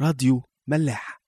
راديو 0.00 0.42
ملاح. 0.68 1.20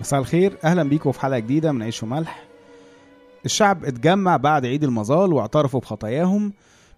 مساء 0.00 0.20
الخير 0.20 0.58
أهلا 0.64 0.82
بيكم 0.82 1.12
في 1.12 1.20
حلقة 1.20 1.38
جديدة 1.38 1.72
من 1.72 1.82
عيش 1.82 2.02
وملح 2.02 2.44
الشعب 3.44 3.84
اتجمع 3.84 4.36
بعد 4.36 4.66
عيد 4.66 4.84
المظال 4.84 5.32
واعترفوا 5.32 5.80
بخطاياهم 5.80 6.52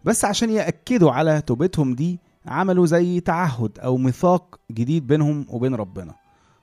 بس 0.04 0.24
عشان 0.24 0.50
يأكدوا 0.50 1.10
على 1.12 1.42
توبتهم 1.42 1.94
دي 1.94 2.18
عملوا 2.46 2.86
زي 2.86 3.20
تعهد 3.20 3.78
أو 3.78 3.96
ميثاق 3.96 4.60
جديد 4.70 5.06
بينهم 5.06 5.46
وبين 5.48 5.74
ربنا 5.74 6.14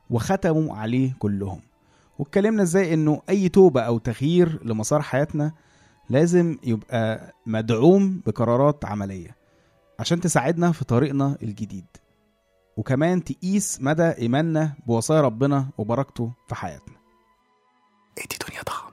وختموا 0.09 0.75
عليه 0.75 1.13
كلهم. 1.19 1.66
واتكلمنا 2.19 2.63
إزاي 2.63 2.93
انه 2.93 3.21
اي 3.29 3.49
توبة 3.49 3.81
أو 3.81 3.97
تغيير 3.97 4.59
لمسار 4.65 5.01
حياتنا 5.01 5.51
لازم 6.09 6.57
يبقى 6.63 7.33
مدعوم 7.45 8.21
بقرارات 8.25 8.85
عملية 8.85 9.35
عشان 9.99 10.19
تساعدنا 10.21 10.71
في 10.71 10.85
طريقنا 10.85 11.37
الجديد. 11.43 11.85
وكمان 12.77 13.23
تقيس 13.23 13.81
مدى 13.81 14.03
إيماننا 14.09 14.73
بوصايا 14.87 15.21
ربنا 15.21 15.67
وبركته 15.77 16.31
في 16.47 16.55
حياتنا. 16.55 16.95
دي 18.17 18.37
دنيا 18.49 18.61
ضخم. 18.63 18.91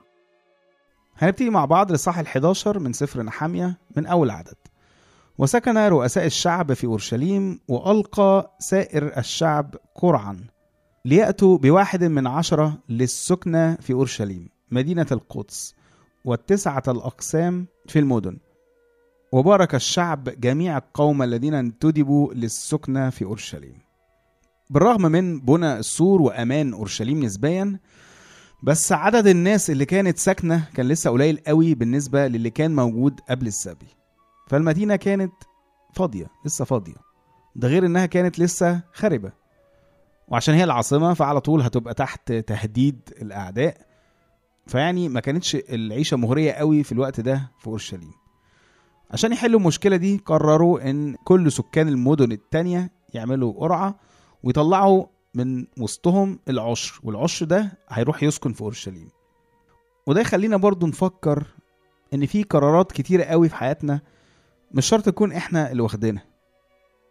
هنبتدي 1.17 1.49
مع 1.49 1.65
بعض 1.65 1.91
لصح 1.91 2.21
ال11 2.21 2.67
من 2.67 2.93
سفر 2.93 3.23
نحامية 3.23 3.77
من 3.95 4.05
أول 4.05 4.29
عدد. 4.29 4.55
وسكن 5.37 5.77
رؤساء 5.77 6.25
الشعب 6.25 6.73
في 6.73 6.87
أورشليم 6.87 7.59
وألقى 7.67 8.55
سائر 8.59 9.17
الشعب 9.17 9.75
قرعا. 9.95 10.39
ليأتوا 11.05 11.57
بواحد 11.57 12.03
من 12.03 12.27
عشرة 12.27 12.77
للسكنة 12.89 13.75
في 13.75 13.93
أورشليم 13.93 14.49
مدينة 14.71 15.05
القدس 15.11 15.75
والتسعة 16.25 16.83
الأقسام 16.87 17.67
في 17.87 17.99
المدن. 17.99 18.37
وبارك 19.31 19.75
الشعب 19.75 20.23
جميع 20.23 20.77
القوم 20.77 21.23
الذين 21.23 21.53
انتدبوا 21.53 22.33
للسكنة 22.33 23.09
في 23.09 23.25
أورشليم. 23.25 23.77
بالرغم 24.69 25.01
من 25.01 25.39
بنى 25.39 25.77
السور 25.77 26.21
وأمان 26.21 26.73
أورشليم 26.73 27.23
نسبيا 27.23 27.79
بس 28.63 28.91
عدد 28.91 29.27
الناس 29.27 29.69
اللي 29.69 29.85
كانت 29.85 30.17
ساكنة 30.17 30.69
كان 30.73 30.87
لسه 30.87 31.09
قليل 31.09 31.39
قوي 31.47 31.75
بالنسبة 31.75 32.27
للي 32.27 32.49
كان 32.49 32.75
موجود 32.75 33.19
قبل 33.29 33.47
السبي 33.47 33.87
فالمدينة 34.47 34.95
كانت 34.95 35.33
فاضية 35.93 36.27
لسه 36.45 36.65
فاضية. 36.65 36.95
ده 37.55 37.67
غير 37.67 37.85
إنها 37.85 38.05
كانت 38.05 38.39
لسه 38.39 38.81
خاربة. 38.93 39.44
وعشان 40.27 40.55
هي 40.55 40.63
العاصمة 40.63 41.13
فعلى 41.13 41.41
طول 41.41 41.61
هتبقى 41.61 41.93
تحت 41.93 42.31
تهديد 42.33 42.99
الأعداء. 43.21 43.77
فيعني 44.67 45.09
ما 45.09 45.19
كانتش 45.19 45.55
العيشة 45.55 46.17
مغرية 46.17 46.51
قوي 46.51 46.83
في 46.83 46.91
الوقت 46.91 47.19
ده 47.19 47.51
في 47.59 47.67
أورشليم. 47.67 48.11
عشان 49.11 49.31
يحلوا 49.31 49.59
المشكلة 49.59 49.95
دي 49.95 50.17
قرروا 50.25 50.89
إن 50.89 51.15
كل 51.23 51.51
سكان 51.51 51.87
المدن 51.87 52.31
التانية 52.31 52.91
يعملوا 53.13 53.53
قرعة 53.53 53.99
ويطلعوا 54.43 55.05
من 55.33 55.65
وسطهم 55.79 56.39
العشر 56.49 56.99
والعشر 57.03 57.45
ده 57.45 57.77
هيروح 57.89 58.23
يسكن 58.23 58.53
في 58.53 58.61
أورشليم. 58.61 59.09
وده 60.07 60.21
يخلينا 60.21 60.57
برضو 60.57 60.87
نفكر 60.87 61.45
إن 62.13 62.25
في 62.25 62.43
قرارات 62.43 62.91
كتيرة 62.91 63.23
قوي 63.23 63.49
في 63.49 63.55
حياتنا 63.55 64.01
مش 64.71 64.85
شرط 64.85 65.05
تكون 65.05 65.31
إحنا 65.31 65.71
اللي 65.71 65.81
واخدينها 65.83 66.23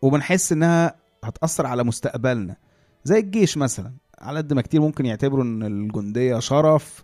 وبنحس 0.02 0.52
إنها 0.52 0.94
هتأثر 1.24 1.66
على 1.66 1.84
مستقبلنا. 1.84 2.56
زي 3.05 3.19
الجيش 3.19 3.56
مثلا 3.58 3.92
على 4.19 4.38
قد 4.38 4.52
ما 4.52 4.62
كتير 4.62 4.80
ممكن 4.80 5.06
يعتبروا 5.06 5.44
إن 5.44 5.62
الجندية 5.62 6.38
شرف 6.38 7.02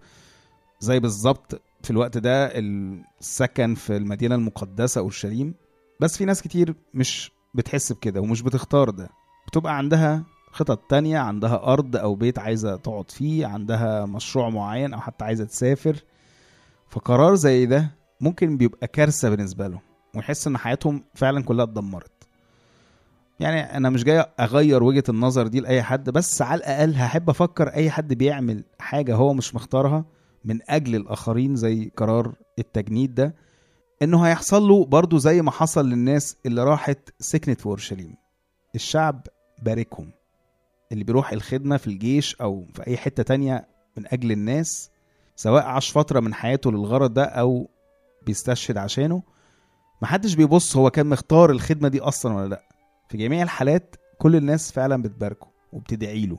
زي 0.81 1.01
بالظبط 1.01 1.61
في 1.83 1.91
الوقت 1.91 2.19
ده 2.19 2.53
السكن 2.59 3.75
في 3.75 3.97
المدينة 3.97 4.35
المقدسة 4.35 4.99
أورشليم. 5.01 5.55
بس 6.01 6.17
في 6.17 6.25
ناس 6.25 6.43
كتير 6.43 6.75
مش 6.95 7.33
بتحس 7.55 7.93
بكده 7.93 8.21
ومش 8.21 8.43
بتختار 8.43 8.91
ده. 8.91 9.09
بتبقى 9.49 9.77
عندها 9.77 10.25
خطط 10.53 10.79
تانية 10.91 11.19
عندها 11.19 11.73
أرض 11.73 11.97
أو 11.97 12.15
بيت 12.15 12.39
عايزة 12.39 12.77
تقعد 12.77 13.11
فيه 13.11 13.47
عندها 13.47 14.07
مشروع 14.07 14.49
معين 14.49 14.95
أو 14.95 15.01
حتى 15.01 15.25
عايزة 15.25 15.45
تسافر. 15.45 15.97
فقرار 16.89 17.35
زي 17.35 17.67
ده 17.67 17.91
ممكن 18.21 18.57
بيبقى 18.57 18.87
كارثة 18.87 19.31
بالنسبة 19.31 19.69
لهم 19.69 19.81
ويحس 20.17 20.47
إن 20.47 20.57
حياتهم 20.59 21.05
فعلا 21.15 21.43
كلها 21.43 21.65
اتدمرت. 21.65 22.20
يعني 23.41 23.77
أنا 23.77 23.91
مش 23.91 24.05
جاي 24.05 24.25
أغير 24.41 24.83
وجهة 24.83 25.05
النظر 25.09 25.47
دي 25.47 25.61
لأي 25.61 25.83
حد 25.83 26.11
بس 26.11 26.43
على 26.43 26.59
الأقل 26.59 26.95
هحب 26.95 27.31
أفكر 27.31 27.69
أي 27.69 27.91
حد 27.91 28.15
بيعمل 28.15 28.65
حاجة 28.79 29.15
هو 29.15 29.35
مش 29.35 29.55
مختارها 29.55 30.05
من 30.45 30.59
أجل 30.69 30.95
الآخرين 30.97 31.57
زي 31.57 31.91
قرار 31.97 32.33
التجنيد 32.59 33.15
ده 33.15 33.35
إنه 34.03 34.23
هيحصل 34.27 34.63
له 34.69 34.85
برضه 34.85 35.19
زي 35.19 35.43
ما 35.43 35.51
حصل 35.51 35.89
للناس 35.89 36.37
اللي 36.47 36.65
راحت 36.65 36.99
سكنت 37.19 37.61
في 37.61 37.67
أورشليم. 37.67 38.15
الشعب 38.75 39.27
باركهم. 39.63 40.11
اللي 40.93 41.05
بيروح 41.05 41.33
الخدمة 41.33 41.77
في 41.77 41.87
الجيش 41.87 42.37
أو 42.41 42.67
في 42.75 42.87
أي 42.87 42.97
حتة 42.97 43.23
تانية 43.23 43.69
من 43.97 44.05
أجل 44.07 44.33
الناس 44.33 44.91
سواء 45.37 45.63
عاش 45.65 45.91
فترة 45.91 46.21
من 46.21 46.35
حياته 46.35 46.73
للغرض 46.73 47.13
ده 47.15 47.25
أو 47.25 47.69
بيستشهد 48.27 48.77
عشانه 48.77 49.23
محدش 50.03 50.35
بيبص 50.35 50.77
هو 50.77 50.91
كان 50.91 51.07
مختار 51.07 51.51
الخدمة 51.51 51.89
دي 51.89 52.01
أصلا 52.01 52.35
ولا 52.35 52.49
لأ. 52.49 52.70
في 53.11 53.17
جميع 53.19 53.43
الحالات 53.43 53.97
كل 54.19 54.37
الناس 54.37 54.73
فعلا 54.73 55.03
بتباركه 55.03 55.47
وبتدعي 55.73 56.27
له. 56.27 56.39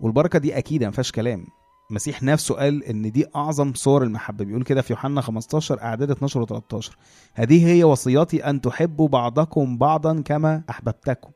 والبركة 0.00 0.38
دي 0.38 0.58
أكيد 0.58 0.84
مفيهاش 0.84 1.12
كلام. 1.12 1.46
المسيح 1.90 2.22
نفسه 2.22 2.54
قال 2.54 2.84
إن 2.84 3.12
دي 3.12 3.26
أعظم 3.36 3.74
صور 3.74 4.02
المحبة. 4.02 4.44
بيقول 4.44 4.62
كده 4.62 4.82
في 4.82 4.92
يوحنا 4.92 5.20
15 5.20 5.82
أعداد 5.82 6.10
12 6.10 6.40
و 6.40 6.46
13 6.46 6.96
هذه 7.34 7.66
هي 7.72 7.84
وصيتي 7.84 8.44
أن 8.50 8.60
تحبوا 8.60 9.08
بعضكم 9.08 9.78
بعضا 9.78 10.20
كما 10.20 10.62
أحببتكم. 10.70 11.30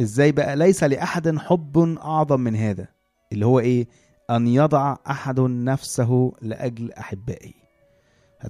إزاي 0.00 0.32
بقى؟ 0.32 0.56
ليس 0.56 0.84
لأحد 0.84 1.38
حب 1.38 1.78
أعظم 1.98 2.40
من 2.40 2.56
هذا 2.56 2.88
اللي 3.32 3.46
هو 3.46 3.58
إيه؟ 3.58 3.88
أن 4.30 4.46
يضع 4.46 4.96
أحد 5.10 5.40
نفسه 5.40 6.32
لأجل 6.42 6.92
أحبائه. 6.92 7.52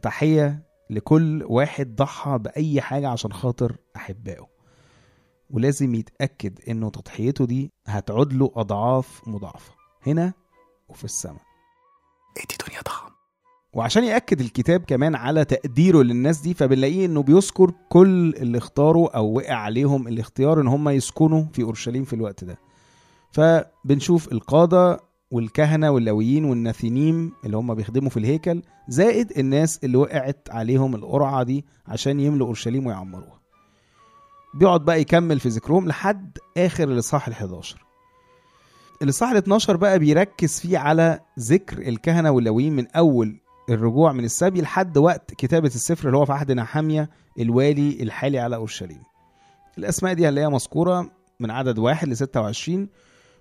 تحيه 0.02 0.62
لكل 0.90 1.44
واحد 1.48 1.94
ضحى 1.96 2.38
بأي 2.38 2.80
حاجة 2.80 3.08
عشان 3.08 3.32
خاطر 3.32 3.76
أحبائه. 3.96 4.55
ولازم 5.50 5.94
يتأكد 5.94 6.58
إنه 6.68 6.90
تضحيته 6.90 7.46
دي 7.46 7.72
هتعود 7.86 8.32
له 8.32 8.50
أضعاف 8.56 9.22
مضاعفة. 9.26 9.72
هنا 10.06 10.32
وفي 10.88 11.04
السماء. 11.04 11.42
دي 12.36 12.56
دنيا 12.68 12.80
ضخم. 12.82 13.10
وعشان 13.74 14.04
يأكد 14.04 14.40
الكتاب 14.40 14.80
كمان 14.80 15.14
على 15.14 15.44
تقديره 15.44 16.02
للناس 16.02 16.40
دي 16.40 16.54
فبنلاقيه 16.54 17.06
إنه 17.06 17.22
بيذكر 17.22 17.72
كل 17.88 18.34
اللي 18.36 18.58
اختاروا 18.58 19.16
أو 19.16 19.36
وقع 19.36 19.54
عليهم 19.54 20.08
الاختيار 20.08 20.60
إن 20.60 20.66
هم 20.66 20.88
يسكنوا 20.88 21.44
في 21.52 21.62
أورشليم 21.62 22.04
في 22.04 22.12
الوقت 22.12 22.44
ده. 22.44 22.58
فبنشوف 23.32 24.32
القادة 24.32 25.00
والكهنة 25.30 25.90
واللاويين 25.90 26.44
والناثينيم 26.44 27.32
اللي 27.44 27.56
هم 27.56 27.74
بيخدموا 27.74 28.10
في 28.10 28.16
الهيكل 28.16 28.62
زائد 28.88 29.38
الناس 29.38 29.84
اللي 29.84 29.96
وقعت 29.96 30.48
عليهم 30.50 30.94
القرعة 30.94 31.42
دي 31.42 31.64
عشان 31.86 32.20
يملوا 32.20 32.46
أورشليم 32.46 32.86
ويعمروها. 32.86 33.40
بيقعد 34.56 34.84
بقى 34.84 35.00
يكمل 35.00 35.40
في 35.40 35.48
ذكرهم 35.48 35.88
لحد 35.88 36.38
آخر 36.56 36.84
الإصحاح 36.84 37.30
ال11 37.30 37.74
الإصحاح 39.02 39.30
ال 39.30 39.36
12 39.36 39.76
بقى 39.76 39.98
بيركز 39.98 40.60
فيه 40.60 40.78
على 40.78 41.20
ذكر 41.40 41.78
الكهنة 41.78 42.30
واللاويين 42.30 42.76
من 42.76 42.86
أول 42.96 43.40
الرجوع 43.70 44.12
من 44.12 44.24
السبي 44.24 44.60
لحد 44.60 44.98
وقت 44.98 45.34
كتابة 45.34 45.66
السفر 45.68 46.06
اللي 46.06 46.18
هو 46.18 46.24
في 46.24 46.32
عهد 46.32 46.52
نحامية 46.52 47.10
الوالي 47.40 48.02
الحالي 48.02 48.38
على 48.38 48.56
أورشليم. 48.56 49.02
الأسماء 49.78 50.12
دي 50.12 50.28
هي 50.28 50.48
مذكورة 50.48 51.10
من 51.40 51.50
عدد 51.50 51.78
واحد 51.78 52.08
ل 52.08 52.16
26 52.16 52.88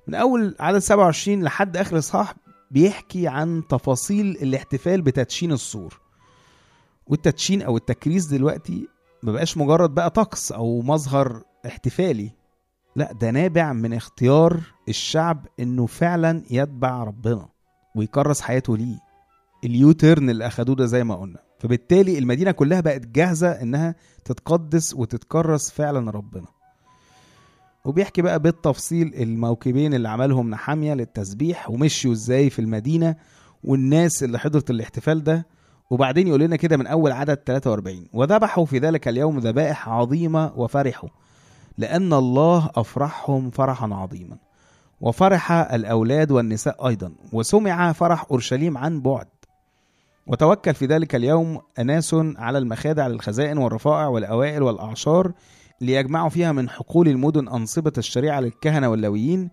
من 0.08 0.16
أول 0.16 0.56
عدد 0.60 0.78
27 0.80 1.44
لحد 1.44 1.78
آخر 1.78 1.94
الإصحاح 1.94 2.34
بيحكي 2.72 3.28
عن 3.28 3.64
تفاصيل 3.70 4.26
الاحتفال 4.26 5.02
بتدشين 5.02 5.52
السور. 5.52 6.00
والتدشين 7.08 7.62
أو 7.62 7.78
التكريس 7.78 8.26
دلوقتي 8.26 8.88
مبقاش 9.26 9.58
مجرد 9.58 9.90
بقى 9.96 10.10
طقس 10.10 10.52
أو 10.52 10.82
مظهر 10.82 11.44
احتفالي. 11.66 12.32
لا 12.96 13.12
ده 13.14 13.32
نابع 13.32 13.74
من 13.74 13.94
اختيار 13.94 14.60
الشعب 14.90 15.48
إنه 15.60 15.86
فعلا 15.86 16.44
يتبع 16.52 17.04
ربنا 17.04 17.48
ويكرس 17.96 18.42
حياته 18.42 18.78
ليه. 18.78 19.00
ال 19.64 19.92
U-turn 19.92 20.30
اللي 20.30 20.48
أخدوه 20.48 20.76
ده 20.76 20.86
زي 20.86 21.04
ما 21.04 21.16
قلنا. 21.16 21.40
فبالتالي 21.60 22.18
المدينة 22.18 22.52
كلها 22.52 22.82
بقت 22.82 23.08
جاهزة 23.08 23.48
إنها 23.52 23.96
تتقدس 24.26 24.94
وتتكرس 24.94 25.72
فعلا 25.72 26.12
ربنا. 26.12 26.48
وبيحكي 27.86 28.22
بقى 28.22 28.40
بالتفصيل 28.40 29.14
الموكبين 29.16 29.94
اللي 29.94 30.10
عملهم 30.10 30.50
نحامية 30.50 30.94
للتسبيح 30.94 31.70
ومشيوا 31.70 32.14
إزاي 32.14 32.50
في 32.50 32.60
المدينة 32.60 33.16
والناس 33.64 34.24
اللي 34.24 34.40
حضرت 34.40 34.70
الاحتفال 34.70 35.24
ده 35.24 35.48
وبعدين 35.90 36.28
يقول 36.28 36.42
لنا 36.42 36.56
كده 36.56 36.78
من 36.78 36.88
أول 36.88 37.12
عدد 37.12 37.38
43 37.46 38.08
وذبحوا 38.14 38.66
في 38.66 38.80
ذلك 38.80 39.08
اليوم 39.08 39.40
ذبائح 39.40 39.90
عظيمة 39.90 40.54
وفرحوا 40.56 41.10
لأن 41.78 42.14
الله 42.14 42.70
أفرحهم 42.76 43.50
فرحا 43.50 43.90
عظيما. 43.94 44.38
وفرح 45.02 45.52
الأولاد 45.52 46.32
والنساء 46.32 46.88
أيضا. 46.88 47.12
وسمع 47.34 47.92
فرح 47.92 48.26
أورشليم 48.32 48.78
عن 48.78 49.02
بعد. 49.02 49.28
وتوكل 50.28 50.74
في 50.74 50.86
ذلك 50.86 51.16
اليوم 51.16 51.62
أناس 51.80 52.16
على 52.38 52.58
المخادع 52.58 53.08
للخزائن 53.08 53.58
والرفائع 53.58 54.08
والأوائل 54.08 54.64
والأعشار 54.64 55.32
ليجمعوا 55.82 56.30
فيها 56.30 56.52
من 56.52 56.70
حقول 56.70 57.08
المدن 57.08 57.48
أنصبة 57.48 57.94
الشريعة 57.98 58.40
للكهنة 58.40 58.90
واللويين 58.90 59.50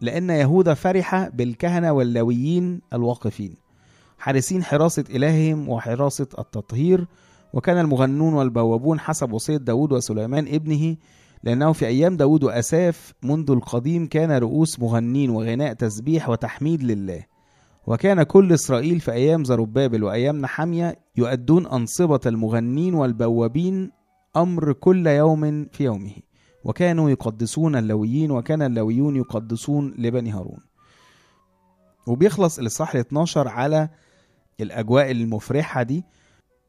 لأن 0.00 0.30
يهوذا 0.30 0.74
فرح 0.74 1.28
بالكهنة 1.28 1.92
واللويين 1.92 2.80
الواقفين. 2.92 3.63
حارسين 4.24 4.62
حراسة 4.62 5.04
إلههم 5.10 5.68
وحراسة 5.68 6.26
التطهير 6.38 7.06
وكان 7.52 7.78
المغنون 7.78 8.34
والبوابون 8.34 9.00
حسب 9.00 9.32
وصية 9.32 9.56
داود 9.56 9.92
وسليمان 9.92 10.46
ابنه 10.48 10.96
لأنه 11.42 11.72
في 11.72 11.86
أيام 11.86 12.16
داود 12.16 12.44
وأساف 12.44 13.12
منذ 13.22 13.50
القديم 13.50 14.06
كان 14.06 14.32
رؤوس 14.32 14.80
مغنين 14.80 15.30
وغناء 15.30 15.72
تسبيح 15.72 16.28
وتحميد 16.28 16.82
لله. 16.82 17.24
وكان 17.86 18.22
كل 18.22 18.52
إسرائيل 18.52 19.00
في 19.00 19.12
أيام 19.12 19.44
زربابل 19.44 20.04
وأيام 20.04 20.36
نحمية 20.40 20.96
يؤدون 21.16 21.66
أنصبة 21.66 22.20
المغنين 22.26 22.94
والبوابين 22.94 23.90
أمر 24.36 24.72
كل 24.72 25.06
يوم 25.06 25.64
في 25.72 25.84
يومه. 25.84 26.14
وكانوا 26.64 27.10
يقدسون 27.10 27.76
اللويين 27.76 28.30
وكان 28.30 28.62
اللويون 28.62 29.16
يقدسون 29.16 29.94
لبني 29.98 30.30
هارون. 30.30 30.60
وبيخلص 32.06 32.58
الإصحاح 32.58 32.94
ال 32.94 33.00
12 33.00 33.48
على 33.48 33.88
الأجواء 34.60 35.10
المفرحة 35.10 35.82
دي 35.82 36.04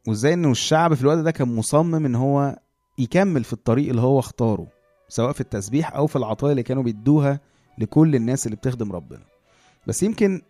وإزاي 0.08 0.34
إنه 0.34 0.52
الشعب 0.52 0.94
في 0.94 1.02
الوقت 1.02 1.18
ده 1.18 1.32
كان 1.32 1.56
مصمم 1.56 2.06
إن 2.06 2.16
هو 2.16 2.60
يكمل 2.98 3.44
في 3.44 3.54
الطريق 3.54 3.90
اللي 3.90 4.02
هو 4.02 4.20
اختاره 4.20 4.68
سواء 5.08 5.32
في 5.32 5.42
التسبيح 5.42 5.96
أو 5.96 6.08
في 6.08 6.16
العطايا 6.16 6.52
اللي 6.52 6.64
كانوا 6.64 6.84
بيدوها 6.84 7.40
لكل 7.78 8.16
الناس 8.16 8.46
اللي 8.46 8.56
بتخدم 8.58 8.92
ربنا. 8.92 9.22
بس 9.88 10.04
يمكن 10.04 10.42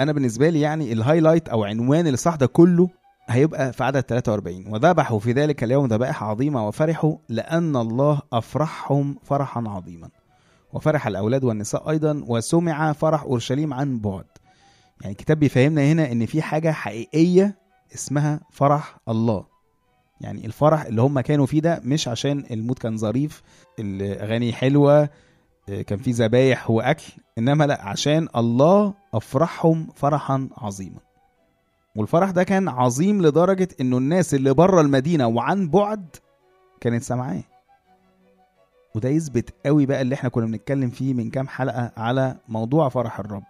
أنا 0.00 0.12
بالنسبة 0.12 0.48
لي 0.48 0.60
يعني 0.60 0.92
ال 0.92 0.98
highlight 0.98 1.48
أو 1.48 1.64
عنوان 1.64 2.06
الإصحاح 2.06 2.34
ده 2.36 2.46
كله 2.46 2.88
هيبقى 3.28 3.72
في 3.72 3.84
عدد 3.84 4.00
43 4.00 4.66
وذبحوا 4.66 5.18
في 5.18 5.32
ذلك 5.32 5.64
اليوم 5.64 5.86
ذبائح 5.86 6.22
عظيمة 6.24 6.68
وفرحوا 6.68 7.16
لأن 7.28 7.76
الله 7.76 8.20
أفرحهم 8.32 9.16
فرحا 9.24 9.64
عظيما. 9.66 10.08
وفرح 10.72 11.06
الأولاد 11.06 11.44
والنساء 11.44 11.90
أيضا 11.90 12.24
وسمع 12.26 12.92
فرح 12.92 13.22
أورشليم 13.22 13.74
عن 13.74 13.98
بعد. 13.98 14.24
يعني 15.00 15.12
الكتاب 15.12 15.38
بيفهمنا 15.38 15.82
هنا 15.92 16.12
إن 16.12 16.26
في 16.26 16.42
حاجة 16.42 16.72
حقيقية 16.72 17.58
اسمها 17.94 18.40
فرح 18.50 18.96
الله. 19.08 19.44
يعني 20.20 20.46
الفرح 20.46 20.82
اللي 20.84 21.02
هم 21.02 21.20
كانوا 21.20 21.46
فيه 21.46 21.60
ده 21.60 21.80
مش 21.84 22.08
عشان 22.08 22.44
ال 22.50 22.56
mood 22.56 22.78
كان 22.78 22.96
ظريف 22.96 23.42
الأغاني 23.78 24.52
حلوة 24.52 25.08
كان 25.86 25.98
في 25.98 26.10
ذبايح 26.10 26.70
وأكل 26.70 27.12
إنما 27.38 27.64
لأ 27.66 27.82
عشان 27.88 28.28
الله 28.36 28.94
أفرحهم 29.14 29.88
فرحا 29.94 30.48
عظيما. 30.56 30.98
والفرح 31.96 32.30
ده 32.30 32.42
كان 32.44 32.68
عظيم 32.68 33.22
لدرجة 33.22 33.68
إنه 33.80 33.98
الناس 33.98 34.34
اللي 34.34 34.54
بره 34.54 34.80
المدينة 34.80 35.26
وعن 35.26 35.68
بعد 35.68 36.06
كانت 36.80 37.02
سامعاه. 37.02 37.42
وده 38.94 39.08
يثبت 39.08 39.54
قوي 39.66 39.86
بقى 39.86 40.00
اللي 40.02 40.14
إحنا 40.14 40.28
كنا 40.28 40.46
بنتكلم 40.46 40.90
فيه 40.90 41.14
من 41.14 41.30
كام 41.30 41.48
حلقة 41.48 41.92
على 41.96 42.36
موضوع 42.48 42.88
فرح 42.88 43.18
الرب. 43.20 43.42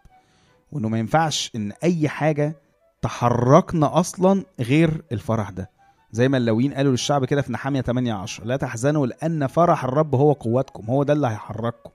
وإنه 0.73 0.89
ما 0.89 0.99
ينفعش 0.99 1.51
إن 1.57 1.73
أي 1.85 2.09
حاجة 2.09 2.57
تحركنا 3.03 4.01
أصلا 4.01 4.45
غير 4.61 5.03
الفرح 5.13 5.51
ده. 5.51 5.71
زي 6.13 6.29
ما 6.29 6.37
اللويين 6.37 6.75
قالوا 6.75 6.91
للشعب 6.93 7.25
كده 7.25 7.43
في 7.43 7.53
نحامية 7.53 7.81
8 7.81 8.13
10 8.13 8.45
لا 8.45 8.57
تحزنوا 8.57 9.07
لأن 9.07 9.47
فرح 9.47 9.85
الرب 9.85 10.15
هو 10.15 10.33
قوتكم 10.33 10.85
هو 10.91 11.03
ده 11.03 11.13
اللي 11.13 11.27
هيحرككم. 11.27 11.91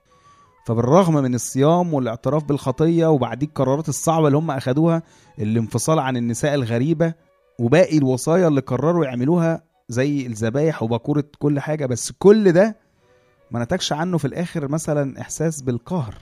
فبالرغم 0.66 1.14
من 1.14 1.34
الصيام 1.34 1.94
والاعتراف 1.94 2.44
بالخطية 2.44 3.06
وبعدين 3.06 3.48
القرارات 3.48 3.88
الصعبة 3.88 4.26
اللي 4.26 4.38
هم 4.38 4.50
أخدوها 4.50 5.02
الانفصال 5.38 5.98
عن 5.98 6.16
النساء 6.16 6.54
الغريبة 6.54 7.14
وباقي 7.58 7.98
الوصايا 7.98 8.48
اللي 8.48 8.60
قرروا 8.60 9.04
يعملوها 9.04 9.62
زي 9.88 10.26
الذبايح 10.26 10.82
وباكورة 10.82 11.24
كل 11.38 11.60
حاجة 11.60 11.86
بس 11.86 12.12
كل 12.18 12.52
ده 12.52 12.76
ما 13.50 13.62
نتجش 13.64 13.92
عنه 13.92 14.18
في 14.18 14.24
الآخر 14.24 14.68
مثلا 14.68 15.20
إحساس 15.20 15.62
بالقهر 15.62 16.14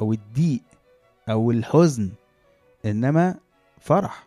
أو 0.00 0.12
الضيق. 0.12 0.60
أو 1.30 1.50
الحزن 1.50 2.10
إنما 2.84 3.34
فرح. 3.80 4.26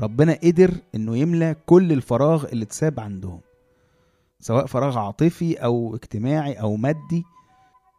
ربنا 0.00 0.38
قدر 0.44 0.74
إنه 0.94 1.16
يملى 1.16 1.56
كل 1.66 1.92
الفراغ 1.92 2.44
اللي 2.44 2.64
اتساب 2.64 3.00
عندهم 3.00 3.40
سواء 4.40 4.66
فراغ 4.66 4.98
عاطفي 4.98 5.54
أو 5.64 5.94
اجتماعي 5.94 6.52
أو 6.54 6.76
مادي. 6.76 7.24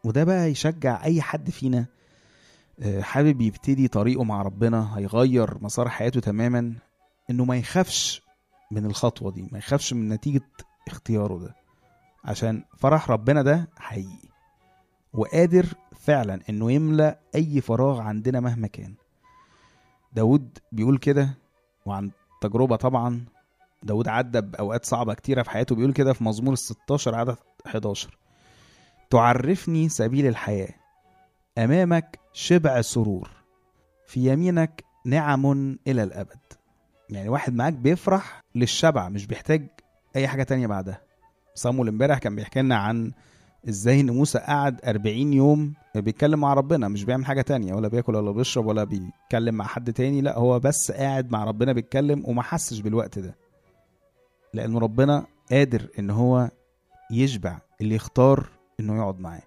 وده 0.04 0.24
بقى 0.24 0.52
يشجع 0.52 1.04
أي 1.04 1.22
حد 1.22 1.50
فينا 1.50 1.86
حابب 3.02 3.42
يبتدي 3.42 3.88
طريقه 3.88 4.24
مع 4.24 4.42
ربنا 4.42 4.98
هيغير 4.98 5.58
مسار 5.64 5.90
حياته 5.90 6.20
تماما 6.20 6.74
إنه 7.30 7.46
ما 7.46 7.58
يخافش 7.58 8.22
من 8.72 8.86
الخطوة 8.86 9.32
دي 9.32 9.50
ما 9.52 9.58
يخافش 9.58 9.94
من 9.94 10.10
نتيجة 10.10 10.42
اختياره 10.88 11.38
ده. 11.40 11.56
عشان 12.26 12.64
فرح 12.78 13.12
ربنا 13.12 13.42
ده 13.42 13.70
حقيقي. 13.78 14.31
وقادر 15.14 15.66
فعلا 15.96 16.40
إنه 16.50 16.72
يملى 16.72 17.20
أي 17.36 17.62
فراغ 17.62 18.02
عندنا 18.02 18.40
مهما 18.40 18.68
كان. 18.68 18.94
داود 20.14 20.58
بيقول 20.72 20.98
كده 20.98 21.38
وعن 21.86 22.12
تجربة 22.42 22.76
طبعا 22.76 23.26
داود 23.84 24.08
عدى 24.08 24.42
بأوقات 24.42 24.86
صعبة 24.86 25.14
كتيرة 25.14 25.44
في 25.44 25.50
حياته 25.50 25.76
بيقول 25.76 25.94
كده 25.94 26.14
في 26.14 26.24
مزمور 26.24 26.56
16 26.56 27.16
عدد 27.16 27.36
11 27.68 28.18
تعرفني 29.10 29.90
سبيل 29.90 30.28
الحياة. 30.28 30.74
أمامك 31.58 32.20
شبع 32.34 32.82
سرور. 32.82 33.30
في 34.08 34.32
يمينك 34.32 34.84
نعم 35.06 35.78
إلى 35.88 36.04
الأبد. 36.04 36.40
يعني 37.10 37.30
واحد 37.30 37.54
معاك 37.54 37.74
بيفرح 37.74 38.42
للشبع 38.56 39.10
مش 39.10 39.26
بيحتاج 39.28 39.68
أي 40.16 40.28
حاجة 40.28 40.44
تانية 40.44 40.68
بعدها. 40.68 41.02
صامول 41.56 41.88
امبارح 41.88 42.18
كان 42.18 42.36
بيحكي 42.36 42.62
لنا 42.62 42.76
عن 42.76 43.12
إزاي 43.70 44.00
إن 44.00 44.12
موسى 44.12 44.40
قعد 44.40 44.86
40 44.86 45.34
يوم 45.34 45.74
بيتكلم 45.96 46.40
مع 46.40 46.54
ربنا 46.54 46.88
مش 46.88 47.04
بيعمل 47.04 47.26
حاجة 47.26 47.42
تانية 47.42 47.74
ولا 47.74 47.88
بياكل 47.88 48.16
ولا 48.16 48.32
بيشرب 48.32 48.66
ولا 48.66 48.84
بيتكلم 48.84 49.56
مع 49.56 49.66
حد 49.66 49.94
تاني 49.94 50.22
لا 50.22 50.38
هو 50.38 50.60
بس 50.60 50.92
قاعد 50.92 51.32
مع 51.32 51.44
ربنا 51.44 51.74
بيتكلم 51.74 52.24
وما 52.28 52.42
حسش 52.42 52.80
بالوقت 52.80 53.20
ده. 53.20 53.36
لأن 54.54 54.78
ربنا 54.78 55.26
قادر 55.52 55.88
إن 56.00 56.10
هو 56.10 56.50
يشبع 57.12 57.60
اللي 57.82 57.96
يختار 57.96 58.50
إنه 58.80 58.98
يقعد 58.98 59.20
معاه. 59.20 59.42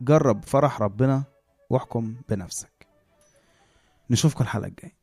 جرب 0.00 0.44
فرح 0.44 0.82
ربنا 0.82 1.22
واحكم 1.70 2.14
بنفسك. 2.28 2.86
نشوفكم 4.10 4.44
الحلقة 4.44 4.66
الجاية. 4.68 4.98